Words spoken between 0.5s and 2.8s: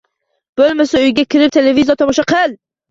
Bo‘lmasa, uyga kirib televizor tomosha qil